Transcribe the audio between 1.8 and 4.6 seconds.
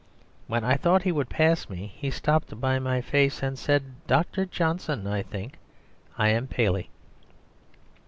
he stopped before my face, and said, "Dr.